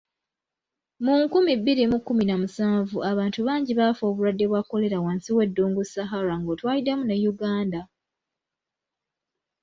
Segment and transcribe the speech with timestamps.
[1.03, 5.81] Mu nkumi bbiri mu kkumi na musanvu abantu bangi baafa obulwadde bwa kolera wansi w'eddungu
[5.93, 7.81] Sahara ng'otwaliddemu ne Uganda.